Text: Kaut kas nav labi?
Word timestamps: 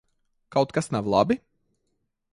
Kaut 0.55 0.73
kas 0.77 0.89
nav 0.95 1.05
labi? 1.15 1.39